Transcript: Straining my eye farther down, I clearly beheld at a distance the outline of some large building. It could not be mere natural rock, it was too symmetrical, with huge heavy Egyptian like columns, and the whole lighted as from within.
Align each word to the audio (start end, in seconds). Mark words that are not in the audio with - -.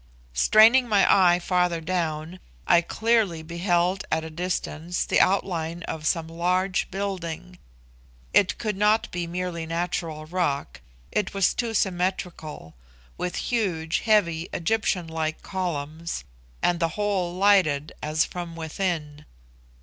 Straining 0.33 0.87
my 0.89 1.05
eye 1.15 1.37
farther 1.37 1.79
down, 1.79 2.39
I 2.65 2.81
clearly 2.81 3.43
beheld 3.43 4.03
at 4.11 4.23
a 4.23 4.31
distance 4.31 5.05
the 5.05 5.19
outline 5.19 5.83
of 5.83 6.07
some 6.07 6.27
large 6.27 6.89
building. 6.89 7.59
It 8.33 8.57
could 8.57 8.75
not 8.75 9.11
be 9.11 9.27
mere 9.27 9.51
natural 9.67 10.25
rock, 10.25 10.81
it 11.11 11.35
was 11.35 11.53
too 11.53 11.75
symmetrical, 11.75 12.73
with 13.15 13.35
huge 13.51 13.99
heavy 13.99 14.49
Egyptian 14.51 15.05
like 15.07 15.43
columns, 15.43 16.23
and 16.63 16.79
the 16.79 16.89
whole 16.97 17.35
lighted 17.35 17.93
as 18.01 18.25
from 18.25 18.55
within. 18.55 19.25